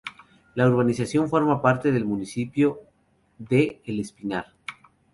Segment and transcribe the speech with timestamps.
[0.55, 2.79] La urbanización forma parte del municipio
[3.37, 4.47] de El Espinar.